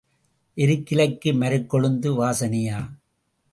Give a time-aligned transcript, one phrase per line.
[0.57, 2.79] எருக்கிலைக்கு மருக்கொழுந்து வாசனையா?